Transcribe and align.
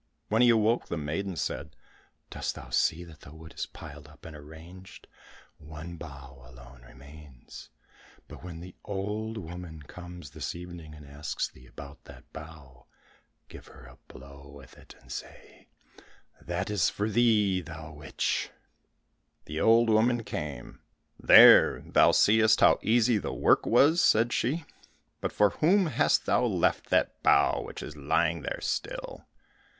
When 0.29 0.41
he 0.41 0.49
awoke, 0.49 0.87
the 0.87 0.97
maiden 0.97 1.35
said, 1.35 1.75
"Dost 2.31 2.55
thou 2.55 2.71
see 2.71 3.03
that 3.03 3.19
the 3.19 3.35
wood 3.35 3.53
is 3.55 3.67
piled 3.67 4.07
up 4.07 4.25
and 4.25 4.35
arranged, 4.35 5.05
one 5.59 5.95
bough 5.97 6.41
alone 6.43 6.81
remains; 6.81 7.69
but 8.27 8.43
when 8.43 8.61
the 8.61 8.73
old 8.83 9.37
woman 9.37 9.83
comes 9.83 10.31
this 10.31 10.55
evening 10.55 10.95
and 10.95 11.05
asks 11.05 11.47
thee 11.47 11.67
about 11.67 12.05
that 12.05 12.23
bough, 12.33 12.87
give 13.47 13.67
her 13.67 13.85
a 13.85 13.99
blow 14.11 14.49
with 14.49 14.75
it, 14.75 14.95
and 14.99 15.11
say, 15.11 15.67
'That 16.41 16.71
is 16.71 16.89
for 16.89 17.07
thee, 17.07 17.61
thou 17.61 17.91
witch.'" 17.93 18.49
The 19.45 19.61
old 19.61 19.87
woman 19.87 20.23
came, 20.23 20.79
"There 21.19 21.81
thou 21.81 22.11
seest 22.11 22.61
how 22.61 22.79
easy 22.81 23.19
the 23.19 23.31
work 23.33 23.67
was!" 23.67 24.01
said 24.01 24.33
she; 24.33 24.65
"but 25.19 25.31
for 25.31 25.51
whom 25.51 25.85
hast 25.85 26.25
thou 26.25 26.43
left 26.43 26.89
that 26.89 27.21
bough 27.21 27.61
which 27.61 27.83
is 27.83 27.95
lying 27.95 28.41
there 28.41 28.61
still?" 28.61 29.27